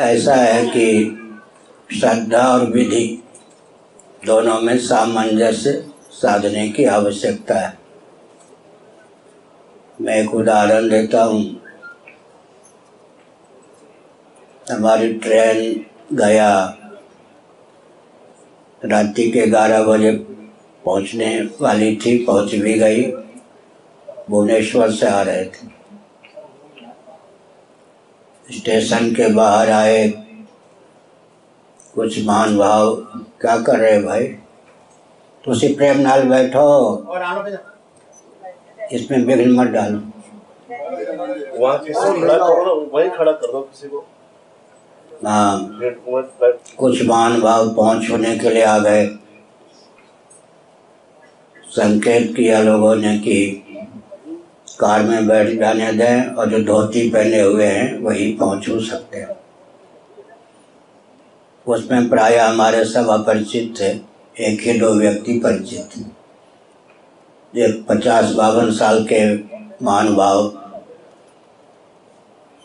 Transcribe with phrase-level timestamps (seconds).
[0.00, 1.16] ऐसा है कि
[2.00, 3.22] श्रद्धा और विधि
[4.26, 7.78] दोनों में सामंजस्य साधने की आवश्यकता है।
[10.00, 11.62] मैं एक उदाहरण देता हूँ।
[14.72, 15.86] हमारी ट्रेन
[16.16, 16.76] गया
[18.84, 20.12] रात्रि के ग्यारह बजे
[20.84, 23.02] पहुँचने वाली थी, पहुँच भी गई।
[24.30, 25.79] भुवनेश्वर से आ रहे थे।
[28.52, 30.08] स्टेशन के बाहर आए।
[31.94, 32.94] कुछ मान भाव
[33.40, 34.24] क्या कर रहे भाई?
[35.44, 36.66] तो उसी प्रेम नाल बैठो।
[38.92, 39.98] इसमें विघ्न मत डालो।
[41.58, 44.06] वहाँ किसी को खड़ा करो ना वहीं खड़ा कर दो किसी को।
[45.26, 45.80] हाँ।
[46.78, 49.06] कुछ मान भाव पहुँच होने के लिए आ गए।
[51.70, 53.36] संकेत किया लोगों ने कि
[54.80, 59.36] कार में बैठ जाने दें और जो धोती पहने हुए हैं, वही पहुँच सकते हैं।
[61.66, 63.88] उसमें प्राय हमारे सब अपरिचित थे।
[64.36, 66.00] एक ही दो व्यक्ति परिचित थे
[67.54, 69.20] ये पचास बावन साल के
[69.84, 70.48] महानुभाव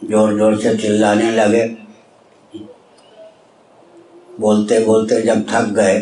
[0.02, 1.66] ज़ोर ज़ोर से चिल्लाने लगे।
[4.40, 6.00] बोलते बोलते जब थक गए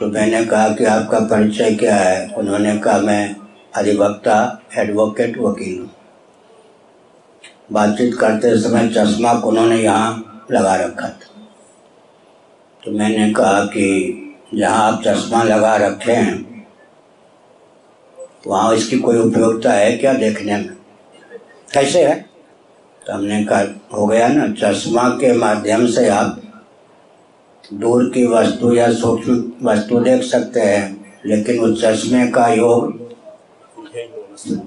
[0.00, 2.28] तो मैंने कहा कि आपका परिचय क्या है?
[2.28, 3.36] उन्होंने कहा, मैं
[3.72, 4.36] अधिवक्ता
[4.78, 5.88] एडवोकेट वकील।
[7.72, 11.26] बातचीत करते समय चश्मा उन्होंने यहाँ लगा रखा था।
[12.82, 13.88] तो मैंने कहा कि
[14.54, 16.66] जहाँ आप चश्मा लगा रखे हैं,
[18.46, 20.76] वहाँ इसकी कोई उपयोगिता है क्या देखने में?
[21.72, 22.14] कैसे है?
[23.06, 26.40] तो हमने कहा, हो गया ना, चश्मा के माध्यम से आप
[27.74, 33.07] दूर की वस्तु या सूक्ष्म वस्तु देख सकते हैं, लेकिन उस चश्मे का योग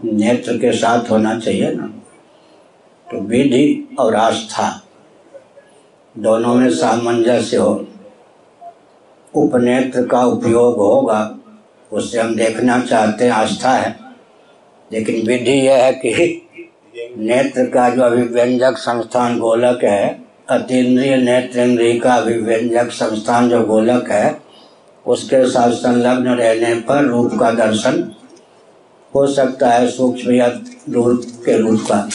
[0.05, 1.87] नेत्र के साथ होना चाहिए ना।
[3.11, 4.83] तो विधि और आस्था
[6.17, 7.87] दोनों में सामंजस्य हो।
[9.35, 11.37] उपनेत्र का उपयोग होगा
[11.91, 13.99] उससे हम देखना चाहते हैं, आस्था है।
[14.91, 16.47] लेकिन विधि यह है कि
[17.17, 24.41] नेत्र का जो अभिव्यंजक संस्थान गोलक है, अतीन्द्रिय नेत्रेंद्रिय का अभिव्यंजक संस्थान जो गोलक है,
[25.07, 28.15] उसके साथ संलग्न रहने पर रूप का दर्शन
[29.15, 30.47] हो सकता है सूक्ष्म या
[30.89, 32.09] दूर के रूप का।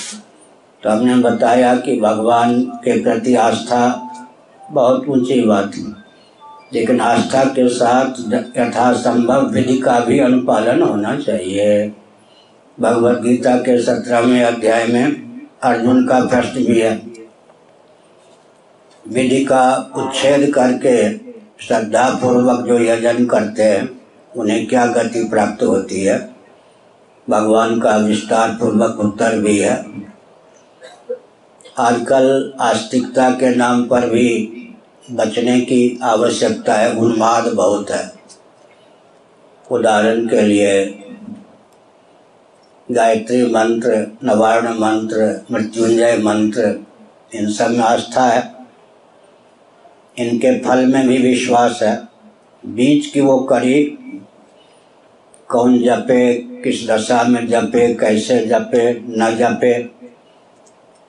[0.83, 4.03] तो हमने बताया कि भगवान के प्रति आस्था
[4.71, 6.07] बहुत ऊँची बात है।
[6.73, 11.93] लेकिन आस्था के साथ यथासंभव विधि का भी अनुपालन होना चाहिए।
[12.81, 15.31] भगवत गीता के सत्रहवें अध्याय में
[15.63, 17.03] अर्जुन का प्रश्न भी है।
[19.09, 21.19] विधि का उच्छेद करके
[21.67, 24.01] श्रद्धा पूर्वक जो यजन करते हैं,
[24.37, 26.36] उन्हें क्या गति प्राप्त होती है?
[27.31, 30.03] भगवान का विस्तार पूर्वक उत्तर भी है।
[31.79, 34.53] आजकल आस्तिकता के नाम पर भी
[35.11, 38.13] बचने की आवश्यकता है, उन्माद बहुत है।
[39.71, 40.87] उदाहरण के लिए,
[42.91, 46.81] गायत्री मंत्र, नवारण मंत्र, मृत्युंजय मंत्र,
[47.35, 48.55] इन सब में आस्था है।
[50.19, 52.09] इनके फल में भी विश्वास है।
[52.67, 53.99] बीच की वो करी
[55.49, 59.91] कौन जपे किस दशा में जपे, कैसे जपे, न जपे,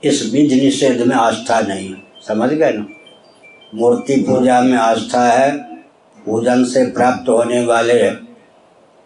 [0.03, 1.95] इस विधि निषेध में आस्था नहीं।
[2.28, 2.85] समझ गए ना?
[3.75, 5.57] मूर्ति पूजा में आस्था है,
[6.25, 8.12] पूजन से प्राप्त होने वाले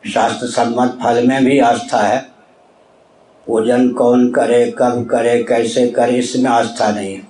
[0.09, 2.31] शास्त्र सम्मत फल में भी आस्था है।
[3.47, 7.27] पूजन कौन करे, कब करे, कैसे करे, इसमें आस्था नहीं। है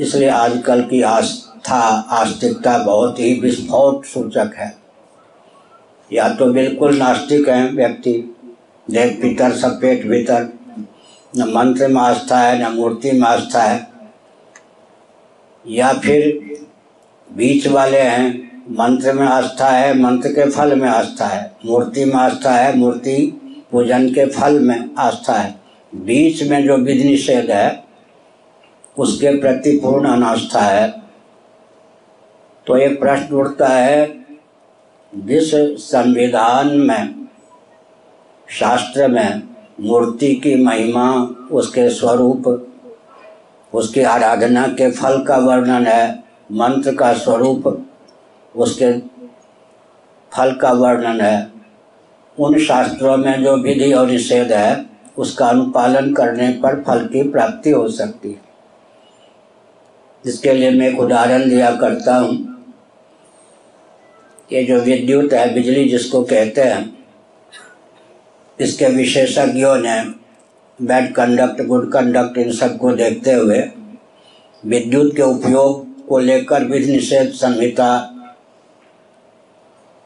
[0.00, 1.78] इसलिए आजकल की आस्था,
[2.10, 4.87] आस्तिकता बहुत ही विस्फोट सूचक है।
[6.12, 8.36] या तो बिल्कुल नास्तिक हैं व्यक्ति
[8.90, 10.48] देव पितर, सब पेट भीतर।
[11.36, 13.88] न मंत्र में आस्था है, न मूर्ति में आस्था है।
[15.66, 16.40] या फिर
[17.36, 22.14] बीच वाले हैं, मंत्र में आस्था है, मंत्र के फल में आस्था है। मूर्ति में
[22.14, 23.40] आस्था है, मूर्ति
[23.72, 25.54] पूजन के फल में आस्था है।
[25.94, 27.84] बीच में जो विधि निषेध है,
[28.98, 31.02] उसके प्रति पूर्ण अनास्था है।
[32.66, 34.17] तो एक प्रश्न उठता है
[35.14, 35.54] जिस
[35.90, 37.28] संविधान में,
[38.48, 39.42] शास्त्र में
[39.80, 41.12] मूर्ति की महिमा
[41.52, 42.68] उसके स्वरूप,
[43.74, 47.86] उसकी आराधना के फल का वर्णन है, मंत्र का स्वरूप,
[48.56, 48.98] उसके
[50.32, 51.52] फल का वर्णन है,
[52.38, 54.86] उन शास्त्रों में जो विधि और निषेध है,
[55.18, 58.40] उसका अनुपालन करने पर फल की प्राप्ति हो सकती है।
[60.26, 62.47] इसके लिए मैं एक उदाहरण दिया करता हूँ।
[64.52, 66.98] ये जो विद्युत है, बिजली जिसको कहते हैं,
[68.60, 70.00] इसके विशेषज्ञों ने
[70.82, 73.58] बैड कंडक्ट गुड कंडक्ट इन सबको देखते हुए
[74.66, 77.90] विद्युत के उपयोग को लेकर विधि निषेध संहिता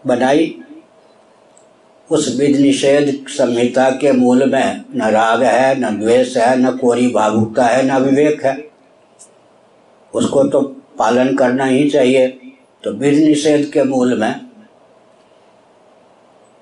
[0.06, 0.58] बनाई।
[2.10, 7.08] उस विधि निषेध संहिता के मूल में न राग है, न द्वेष है, न कोरी
[7.08, 8.64] भावुकता है, न विवेक है।
[10.14, 10.60] उसको तो
[10.98, 12.38] पालन करना ही चाहिए।
[12.84, 14.40] तो विधि निषेध के मूल में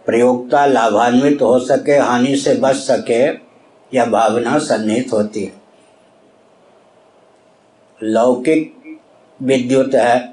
[0.06, 3.26] प्रयोगता लाभान्वित हो सके, हानि से बच सके
[3.96, 5.52] यह भावना सन्निहित होती है।
[8.02, 8.75] लौकिक
[9.43, 10.32] विद्युत है,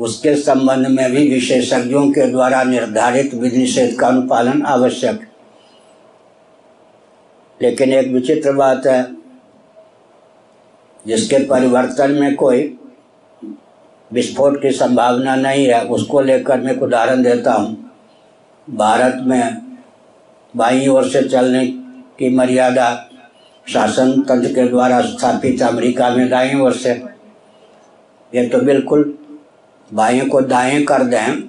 [0.00, 5.20] उसके संबंध में भी विशेषज्ञों के द्वारा निर्धारित विधि निषेध का अनुपालन आवश्यक।
[7.62, 9.16] लेकिन एक विचित्र बात है,
[11.06, 12.76] जिसके परिवर्तन में कोई
[14.10, 17.76] विस्फोट की संभावना नहीं है, उसको लेकर मैं एक उदाहरण देता हूँ।
[18.68, 19.60] भारत में
[20.54, 21.66] बाई ओर से चलने
[22.18, 22.88] की मर्यादा
[23.66, 26.90] शासन तंत्र के द्वारा स्थापित अमेरिका में दाई ओर से।
[28.32, 29.14] ये तो बिल्कुल
[29.90, 31.40] बाएँ को दाएँ कर दें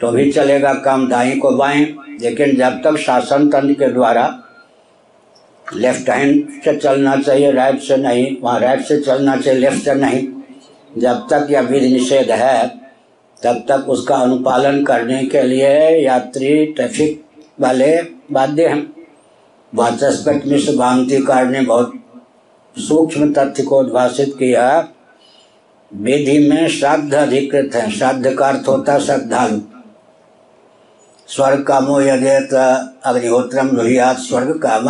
[0.00, 1.84] तो भी चलेगा काम दाएँ को बाएँ
[2.20, 4.26] लेकिन जब तक शासन तंत्र के द्वारा
[5.66, 9.94] लेफ़्ट हैंड से चलना चाहिए, राइट से नहीं, वहाँ राइट से चलना चाहिए, लेफ़्ट से
[9.94, 10.26] नहीं
[10.98, 12.66] जब तक यह विधि निषेध है,
[13.42, 17.22] तब तक उसका अनुपालन करने के लिए यात्री ट्रैफ़िक
[17.60, 17.96] वाले
[18.32, 18.92] बाध्य हैं।
[19.72, 21.92] वाचस्पति मिश्र भांतिकार ने बहुत
[22.76, 24.66] सूक्ष्म तथ्य को उद्भाषित किया।
[25.92, 29.60] विधि में श्राद्ध अधिकृत है। श्राद्ध का अर्थ होता है श्रद्धालु।
[31.28, 32.54] स्वर्ग कामो यदेत
[33.04, 34.88] अग्निहोत्रम रुहियात स्वर्ग काम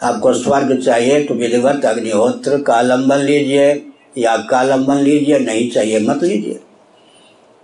[0.00, 3.74] आपको स्वर्ग चाहिए तो विधिवत अग्निहोत्र का लंबन लीजिए।
[4.18, 6.60] या का लंबन लीजिए, नहीं चाहिए मत लीजिए।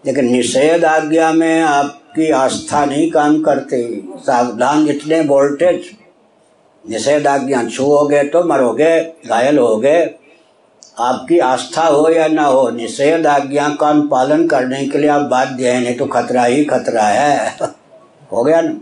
[0.07, 5.85] लेकिन निषेध आज्ञा में आपकी आस्था नहीं काम करती। सावधान इतने वोल्टेज
[6.91, 10.11] निषेध आज्ञा छुओगे तो मरोगे, घायल होगे।
[10.99, 15.71] आपकी आस्था हो या ना हो, निषेध आज्ञा का पालन करने के लिए आप बाध्य
[15.71, 17.59] हैं, नहीं तो खतरा ही खतरा है।
[18.33, 18.81] हो गया ना?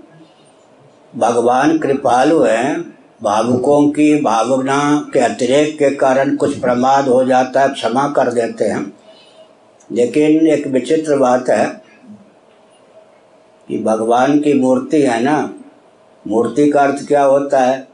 [1.17, 7.69] भगवान कृपालु हैं। भावुकों की भावना के अतिरेक के कारण कुछ प्रमाद हो जाता है
[7.69, 8.93] क्षमा कर देते हैं।
[9.93, 11.67] लेकिन एक विचित्र बात है
[13.69, 15.55] कि भगवान की मूर्ति है ना,
[16.27, 17.89] मूर्ति का अर्थ क्या होता है?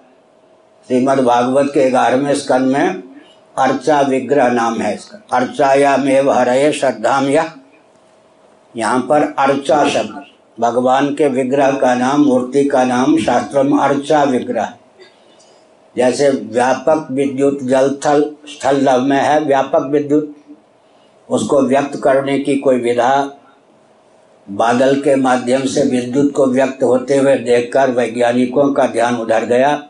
[0.86, 3.02] श्रीमद् भागवत के ग्यारहवें स्कंद में
[3.58, 7.52] अर्चा विग्रह नाम है इसका। अर्चायामेव हरये श्रद्धाम या।
[8.76, 10.24] यहाँ पर अर्चा शब्द,
[10.60, 14.74] भगवान के विग्रह का नाम, मूर्ति का नाम शास्त्रों में अर्चा विग्रह।
[15.96, 20.36] जैसे व्यापक विद्युत जल थल, स्थल लव में है, व्यापक विद्युत।
[21.30, 23.38] उसको व्यक्त करने की कोई विधा,
[24.50, 29.88] बादल के माध्यम से विद्युत को व्यक्त होते हुए देखकर वैज्ञानिकों का ध्यान उधर गया।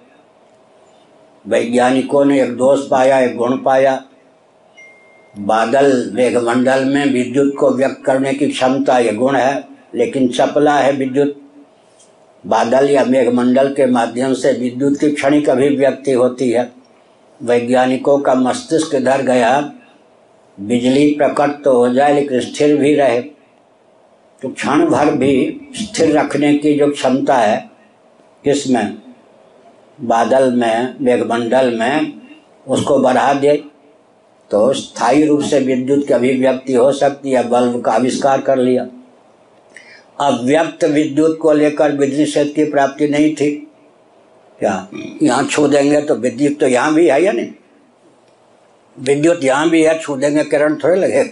[1.46, 4.04] वैज्ञानिकों ने एक दोष पाया, एक गुण पाया।
[5.38, 9.64] बादल मेघमंडल में विद्युत को व्यक्त करने की क्षमता ये गुण है,
[9.94, 11.45] लेकिन चपला है विद्युत।
[12.46, 16.72] बादल या मेघमंडल के माध्यम से विद्युत की क्षणिक अभिव्यक्ति होती है।
[17.42, 19.72] वैज्ञानिकों का मस्तिष्क इधर गया,
[20.60, 23.20] बिजली प्रकट तो हो जाए, लेकिन स्थिर भी रहे।
[24.42, 27.70] तो क्षण भर भी स्थिर रखने की जो क्षमता है,
[28.44, 28.98] किसमें?
[30.00, 32.12] बादल में, मेघमंडल में,
[32.68, 33.64] उसको बढ़ा दे।
[34.50, 38.86] तो स्थायी रूप से विद्युत की अभिव्यक्ति हो सकती है, बल्ब का आविष्कार कर लिया।
[40.18, 43.50] अव्यक्त विद्युत को लेकर विद्युत निषेध की प्राप्ति नहीं थी।
[44.58, 44.88] क्या?
[45.22, 47.52] यहाँ छू देंगे तो विद्युत तो यहाँ भी है या नहीं?
[48.98, 51.24] विद्युत यहाँ भी है, छू देंगे, किरण थोड़े लगे।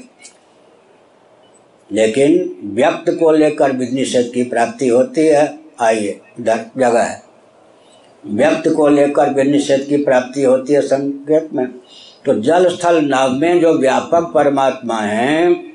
[1.90, 7.22] लेकिन व्यक्त को लेकर विद्युत निषेध की प्राप्ति होती है, आइए जगह है।
[8.24, 11.66] व्यक्त को लेकर विद्युत निषेध की प्राप्ति होती है संकेत में।
[12.24, 15.73] तो जल स्थल नव में जो व्यापक परमात्मा हैं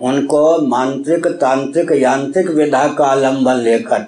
[0.00, 4.04] उनको मांत्रिक, तांत्रिक, यांत्रिक विधा का आलंबन लेकर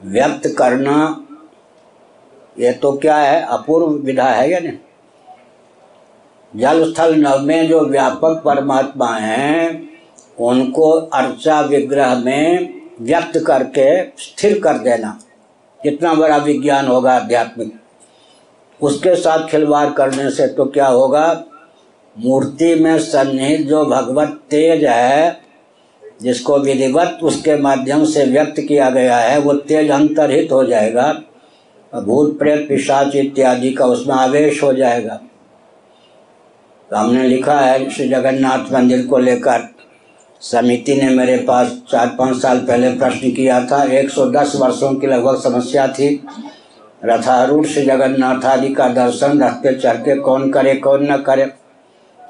[0.00, 1.24] व्यक्त करना,
[2.58, 4.78] ये तो क्या है, अपूर्व विधा है या नहीं?
[6.54, 9.88] जल स्थल नव में जो व्यापक परमात्मा हैं,
[10.38, 15.18] उनको अर्चा विग्रह में व्यक्त करके स्थिर कर देना।
[15.80, 17.72] कितना बड़ा विज्ञान होगा आध्यात्मिक,
[18.80, 21.44] उसके साथ खिलवाड़ करने से तो क्या होगा?
[22.16, 25.40] मूर्ति में सन्निहित जो भगवत तेज है,
[26.22, 31.12] जिसको विधिवत उसके माध्यम से व्यक्त किया गया है, वो तेज अंतरहित हो जाएगा।
[31.92, 35.20] भूत प्रेत, पिशाच इत्यादि का उसमें आवेश हो जाएगा।
[36.90, 39.68] तो हमने लिखा है, श्री जगन्नाथ मंदिर को लेकर
[40.40, 45.40] समिति ने मेरे पास चार पाँच साल पहले प्रश्न किया था। 110 वर्षों की लगभग
[45.40, 46.26] समस्या थी।
[47.04, 51.46] रथारूढ़ श्री जगन्नाथ आदि का दर्शन रथ पे चढ़ के कौन करे, कौन न करे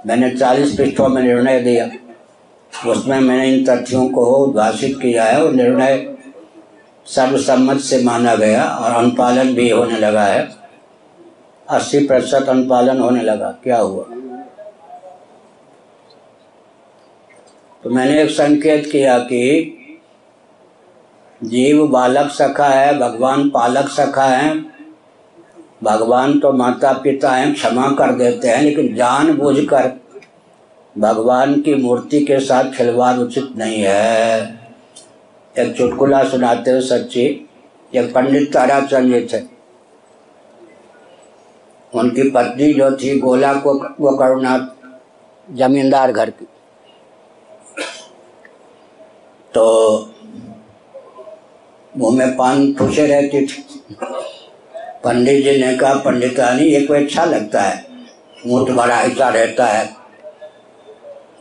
[0.08, 1.90] मैंने चालीस पृष्ठों में निर्णय दिया।
[2.90, 6.14] उसमें मैंने इन तथ्यों को उद्भाषित किया है और निर्णय
[7.06, 10.48] सर्वसम्मत से माना गया और अनुपालन भी होने लगा है।
[11.68, 14.04] अस्सी प्रतिशत अनुपालन होने लगा। क्या हुआ?
[17.84, 19.74] तो मैंने एक संकेत किया कि
[21.44, 24.77] जीव बालक सखा है, भगवान पालक सखा है।
[25.84, 30.00] भगवान तो माता पिता हैं, क्षमा कर देते हैं, लेकिन जान बुझ कर
[30.98, 34.58] भगवान की मूर्ति के साथ खिलवाड़ उचित नहीं है।
[35.58, 37.48] एक चुटकुला सुनाते हो सच्ची।
[37.94, 39.42] एक पंडित ताराचंद जी थे।
[41.94, 44.76] उनकी पत्नी जो थी, गोला को, वो करुणा
[45.50, 46.48] जमींदार घर की।
[49.54, 49.64] तो
[51.96, 53.64] मुँह में पान ठूसे रहती थी।
[55.04, 57.86] पंडित जी ने कहा पंडितानी ये कोई अच्छा लगता है।
[58.46, 59.94] मुँह बड़ा ऐसा रहता है।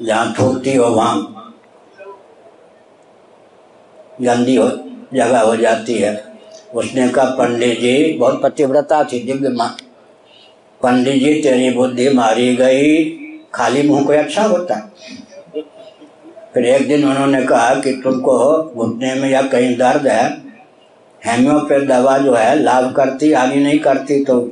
[0.02, 1.34] जहाँ थूकती हो, वहाँ
[4.22, 4.68] गंदी हो,
[5.14, 6.24] जगह हो जाती है।
[6.76, 9.78] उसने कहा, पंडित जी, बहुत पतिव्रता थी, दिव्य माँ
[10.84, 13.06] पंडित जी, तेरी बुद्धि मारी गई।
[13.54, 14.94] खाली मुँह कोई अच्छा होता?
[16.54, 20.47] फिर एक दिन उन्होंने कहा कि, तुमको घुटने में या कहीं दर्द है
[21.26, 24.52] हेम्योपैथ दवा जो है, लाभ करती, हानि नहीं करती तो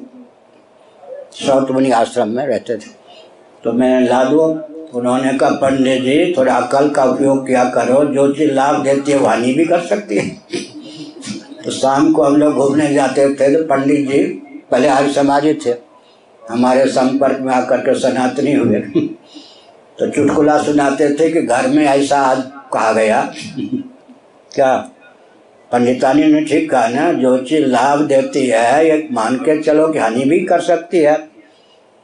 [1.32, 3.06] सौत आश्रम में रहते थे।
[3.64, 4.62] तो मैंने ला दो
[4.94, 9.18] उन्होंने कहा, पंडित जी, थोड़ा अकल का उपयोग किया करो, जो चीज़ लाभ देती है,
[9.18, 10.30] वो हानि भी कर सकती है।
[11.66, 14.24] तो शाम को हम लोग घूमने जाते थे तो पंडित जी,
[14.72, 15.76] पहले आज समाजी थे।
[16.50, 18.80] हमारे संपर्क में आकर के सनातनी हुए।
[20.00, 22.44] तो चुटकुला सुनाते थे कि घर में ऐसा आज
[22.74, 23.34] कहा गया।
[24.56, 24.92] क्या?
[25.72, 30.00] पंडितानी ने ठीक कहा, ना, जो चीज़ लाभ देती है, ये मान के चलो कि
[30.00, 31.28] हानि भी कर सकती है।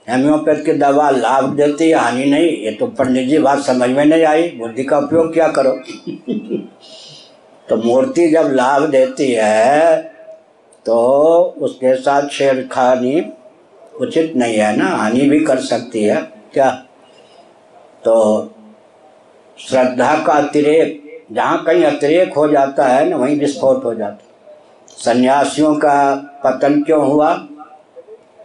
[0.09, 4.05] हेम्योपैथ की दवा लाभ देती है, हानि नहीं। ये तो पंडित जी बात समझ में
[4.05, 5.71] नहीं आई। बुद्धि का उपयोग क्या करो?
[7.69, 10.01] तो मूर्ति जब लाभ देती है
[10.85, 10.97] तो
[11.57, 13.25] उसके साथ छेड़खानी
[14.01, 16.15] उचित नहीं है ना। हानि भी कर सकती है।
[16.53, 16.69] क्या?
[18.03, 18.45] तो
[19.59, 21.00] श्रद्धा का अतिरेक
[21.31, 24.57] जहाँ कहीं अतिरेक हो जाता है ना, वहीं विस्फोट हो जाता है।
[24.87, 27.47] सन्यासियों का पतन क्यों हुआ?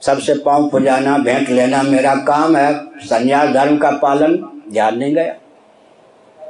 [0.02, 5.34] सबसे पाँव पुजाना, भेंट लेना मेरा काम है। सन्यास धर्म का पालन ध्यान नहीं गया।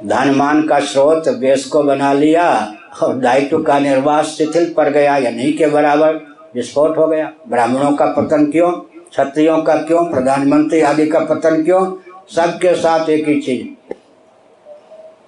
[0.05, 5.31] धनमान का स्रोत, वेश को बना लिया, और दायित्व का निर्वाह शिथिल पड़ गया या
[5.31, 6.15] नहीं के बराबर
[6.55, 8.71] विस्फोट हो गया। ब्राह्मणों का पतन क्यों?
[9.09, 10.05] क्षत्रियों का क्यों?
[10.05, 11.97] प्रधानमंत्री आदि का पतन क्यों?
[12.35, 13.93] सबके साथ एक ही चीज़।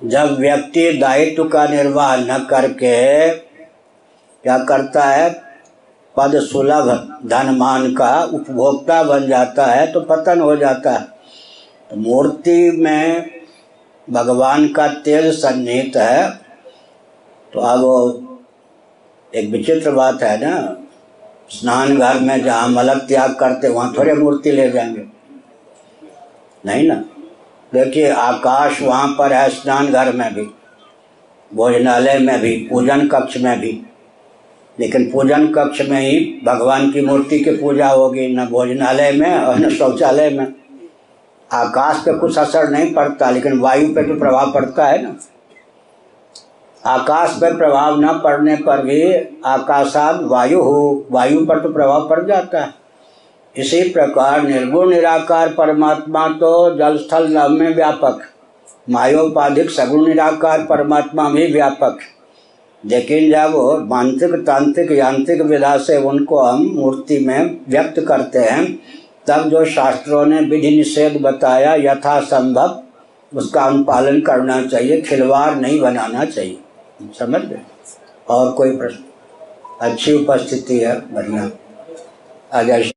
[0.01, 5.29] जब व्यक्ति दायित्व का निर्वाह न करके क्या करता है,
[6.15, 6.87] पद सुलभ
[7.25, 11.01] धनमान का उपभोक्ता बन जाता है तो पतन हो जाता है।
[11.89, 13.29] तो मूर्ति में
[14.07, 16.29] भगवान का तेज सन्निहित है
[17.53, 18.39] तो अब
[19.33, 20.75] एक विचित्र बात है ना,
[21.49, 25.05] स्नान घर में जहाँ मलक त्याग करते, वहाँ थोड़े मूर्ति ले जाएँगे।
[26.63, 27.03] नहीं ना?
[27.73, 30.47] देखिए, आकाश वहाँ पर है, स्नान घर में भी,
[31.53, 33.81] भोजनालय में भी, पूजन कक्ष में भी।
[34.79, 39.59] लेकिन पूजन कक्ष में ही भगवान की मूर्ति की पूजा होगी, न भोजनालय में और
[39.59, 40.53] न शौचालय में।
[41.53, 45.15] आकाश पे कुछ असर नहीं पड़ता, लेकिन वायु पे तो प्रभाव पड़ता है ना।
[46.85, 49.13] आकाश पर प्रभाव न पड़ने पर भी
[49.45, 52.78] आकाशाद वायु हो, वायु पर तो प्रभाव पड़ जाता है।
[53.57, 58.19] इसी प्रकार निर्गुण, निराकार परमात्मा तो जल स्थल नव में व्यापक।
[58.89, 61.97] मायोपाधिक, सगुण, निराकार परमात्मा भी व्यापक।
[62.85, 68.79] लेकिन जब मानसिक, तांत्रिक, यांत्रिक विधा से उनको हम मूर्ति में व्यक्त करते हैं,
[69.27, 72.83] तब जो शास्त्रों ने विधि निषेध बताया, यथासंभव
[73.37, 76.59] उसका अनुपालन करना चाहिए, खिलवाड़ नहीं बनाना चाहिए।
[77.19, 77.61] समझ गए?
[78.29, 79.03] और कोई प्रश्न?
[79.81, 82.91] अच्छी उपस्थिति है, बढ़िया। जाए